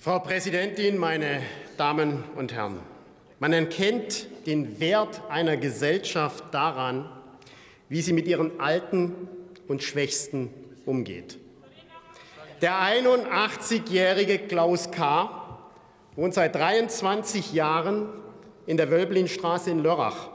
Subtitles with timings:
[0.00, 1.42] Frau Präsidentin, meine
[1.76, 2.78] Damen und Herren!
[3.40, 7.10] Man erkennt den Wert einer Gesellschaft daran,
[7.88, 9.26] wie sie mit ihren Alten
[9.66, 10.50] und Schwächsten
[10.86, 11.36] umgeht.
[12.62, 15.58] Der 81-jährige Klaus K.
[16.14, 18.08] wohnt seit 23 Jahren
[18.66, 20.28] in der Wölblinstraße in Lörrach.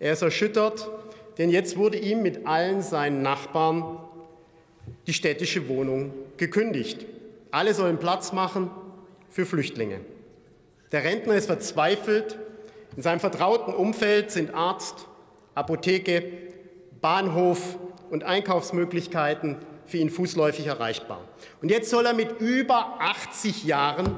[0.00, 0.88] Er ist erschüttert,
[1.36, 3.98] denn jetzt wurde ihm mit allen seinen Nachbarn
[5.06, 7.04] die städtische Wohnung gekündigt.
[7.50, 8.70] Alle sollen Platz machen
[9.30, 10.00] für Flüchtlinge.
[10.92, 12.38] Der Rentner ist verzweifelt.
[12.96, 15.06] In seinem vertrauten Umfeld sind Arzt,
[15.54, 16.22] Apotheke,
[17.00, 17.78] Bahnhof
[18.10, 21.20] und Einkaufsmöglichkeiten für ihn fußläufig erreichbar.
[21.62, 24.14] Und jetzt soll er mit über 80 Jahren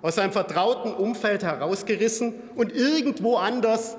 [0.00, 3.96] aus seinem vertrauten Umfeld herausgerissen und irgendwo anders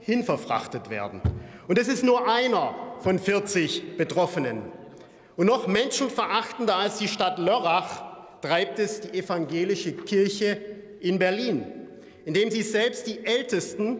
[0.00, 1.22] hinverfrachtet werden.
[1.66, 4.62] Und es ist nur einer von 40 Betroffenen.
[5.36, 8.05] Und noch menschenverachtender als die Stadt Lörrach
[8.46, 10.58] treibt es die evangelische Kirche
[11.00, 11.64] in Berlin,
[12.24, 13.98] indem sie selbst die Ältesten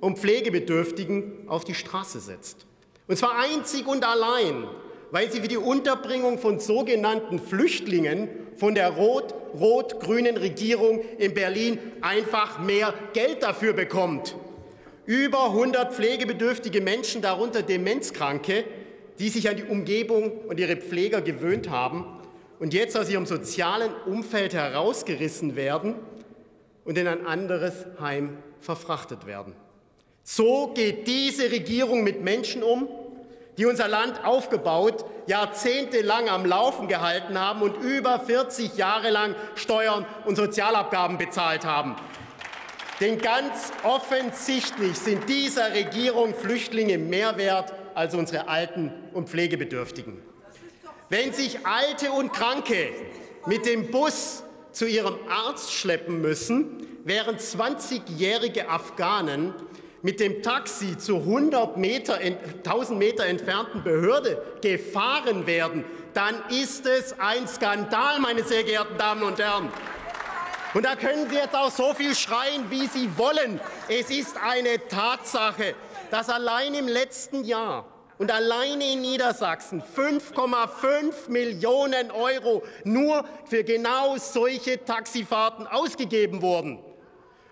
[0.00, 2.66] und Pflegebedürftigen auf die Straße setzt.
[3.08, 4.68] Und zwar einzig und allein,
[5.10, 12.60] weil sie für die Unterbringung von sogenannten Flüchtlingen von der rot-rot-grünen Regierung in Berlin einfach
[12.60, 14.36] mehr Geld dafür bekommt.
[15.06, 18.64] Über 100 pflegebedürftige Menschen, darunter Demenzkranke,
[19.18, 22.17] die sich an die Umgebung und ihre Pfleger gewöhnt haben
[22.58, 25.94] und jetzt aus ihrem sozialen Umfeld herausgerissen werden
[26.84, 29.54] und in ein anderes Heim verfrachtet werden.
[30.24, 32.88] So geht diese Regierung mit Menschen um,
[33.56, 40.06] die unser Land aufgebaut, jahrzehntelang am Laufen gehalten haben und über 40 Jahre lang Steuern
[40.26, 41.96] und Sozialabgaben bezahlt haben.
[43.00, 50.20] Denn ganz offensichtlich sind dieser Regierung Flüchtlinge mehr wert als unsere Alten und Pflegebedürftigen.
[51.10, 52.90] Wenn sich Alte und Kranke
[53.46, 54.42] mit dem Bus
[54.72, 59.54] zu ihrem Arzt schleppen müssen, während 20-jährige Afghanen
[60.02, 67.18] mit dem Taxi zur 100 Meter, 1000 Meter entfernten Behörde gefahren werden, dann ist es
[67.18, 69.72] ein Skandal, meine sehr geehrten Damen und Herren.
[70.74, 73.58] Und da können Sie jetzt auch so viel schreien, wie Sie wollen.
[73.88, 75.74] Es ist eine Tatsache,
[76.10, 77.86] dass allein im letzten Jahr
[78.18, 86.78] und alleine in Niedersachsen 5,5 Millionen Euro nur für genau solche Taxifahrten ausgegeben wurden.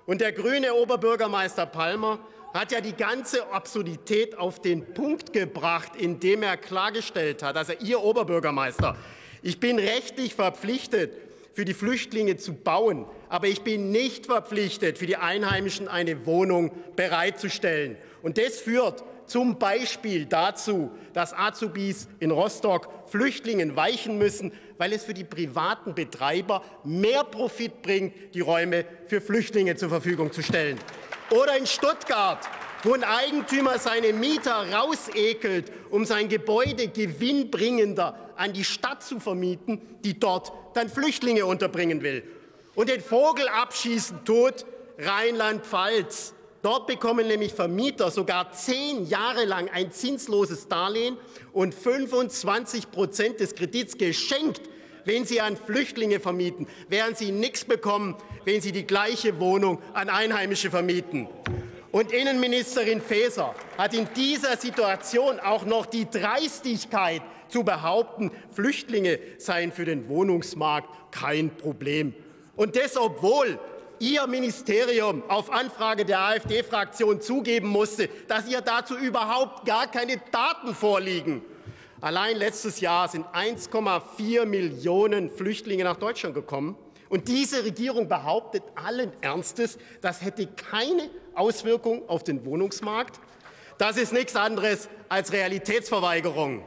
[0.06, 2.18] Und der grüne Oberbürgermeister Palmer
[2.52, 8.02] hat ja die ganze Absurdität auf den Punkt gebracht, indem er klargestellt hat, also Ihr
[8.02, 8.96] Oberbürgermeister,
[9.42, 11.12] ich bin rechtlich verpflichtet,
[11.52, 16.70] für die Flüchtlinge zu bauen, aber ich bin nicht verpflichtet, für die Einheimischen eine Wohnung
[16.96, 17.96] bereitzustellen.
[18.22, 25.04] Und das führt zum Beispiel dazu, dass Azubis in Rostock Flüchtlingen weichen müssen, weil es
[25.04, 30.78] für die privaten Betreiber mehr Profit bringt, die Räume für Flüchtlinge zur Verfügung zu stellen.
[31.30, 32.38] Oder in Stuttgart,
[32.82, 39.80] wo ein Eigentümer seine Mieter rausekelt, um sein Gebäude gewinnbringender an die Stadt zu vermieten,
[40.04, 42.22] die dort dann Flüchtlinge unterbringen will.
[42.74, 44.66] Und den Vogel abschießen tut
[44.98, 46.34] Rheinland-Pfalz.
[46.66, 51.16] Dort bekommen nämlich Vermieter sogar zehn Jahre lang ein zinsloses Darlehen
[51.52, 54.62] und 25 Prozent des Kredits geschenkt,
[55.04, 60.08] wenn sie an Flüchtlinge vermieten, während sie nichts bekommen, wenn sie die gleiche Wohnung an
[60.08, 61.28] Einheimische vermieten.
[61.92, 69.70] Und Innenministerin Faeser hat in dieser Situation auch noch die Dreistigkeit zu behaupten, Flüchtlinge seien
[69.70, 72.12] für den Wohnungsmarkt kein Problem.
[72.56, 73.60] Und das, obwohl
[73.98, 80.74] Ihr Ministerium auf Anfrage der AfD-Fraktion zugeben musste, dass ihr dazu überhaupt gar keine Daten
[80.74, 81.42] vorliegen.
[82.00, 86.76] Allein letztes Jahr sind 1,4 Millionen Flüchtlinge nach Deutschland gekommen.
[87.08, 93.20] Und diese Regierung behauptet allen Ernstes, das hätte keine Auswirkung auf den Wohnungsmarkt.
[93.78, 96.64] Das ist nichts anderes als Realitätsverweigerung.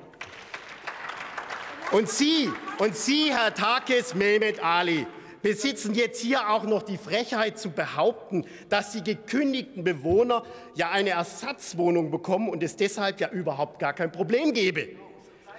[1.91, 5.07] Und Sie, und Sie, Herr Takis Mehmet Ali,
[5.41, 10.43] besitzen jetzt hier auch noch die Frechheit zu behaupten, dass die gekündigten Bewohner
[10.75, 14.89] ja eine Ersatzwohnung bekommen und es deshalb ja überhaupt gar kein Problem gebe.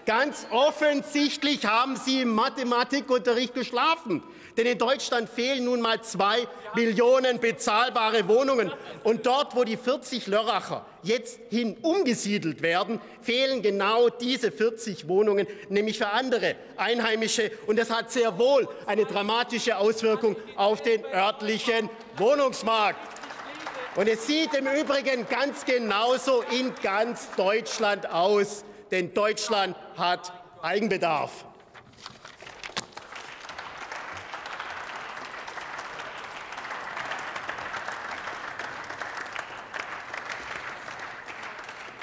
[0.06, 4.22] Ganz offensichtlich haben Sie im Mathematikunterricht geschlafen.
[4.56, 8.72] Denn in Deutschland fehlen nun mal zwei Millionen bezahlbare Wohnungen.
[9.04, 15.46] Und dort, wo die 40 Lörracher jetzt hin umgesiedelt werden, fehlen genau diese 40 Wohnungen,
[15.68, 17.50] nämlich für andere Einheimische.
[17.66, 22.98] Und das hat sehr wohl eine dramatische Auswirkung auf den örtlichen Wohnungsmarkt.
[23.96, 30.32] Und es sieht im Übrigen ganz genauso in ganz Deutschland aus denn Deutschland hat
[30.62, 31.44] Eigenbedarf.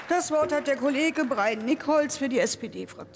[0.08, 3.08] Das Wort hat der Kollege Brian Nickholz für die SPD-Fraktion.